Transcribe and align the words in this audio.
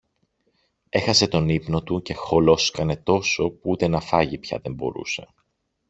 Έχασε 0.89 1.27
τον 1.27 1.49
ύπνο 1.49 1.83
του 1.83 2.01
και 2.01 2.13
χολόσκανε 2.13 2.95
τόσο, 2.95 3.49
που 3.49 3.69
ούτε 3.69 3.87
να 3.87 4.01
φάγει 4.01 4.37
πια 4.37 4.59
δεν 4.59 4.73
μπορούσε. 4.73 5.33